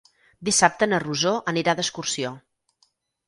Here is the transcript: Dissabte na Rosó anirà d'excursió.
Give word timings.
Dissabte 0.47 0.87
na 0.91 0.99
Rosó 1.03 1.33
anirà 1.53 1.77
d'excursió. 1.81 2.35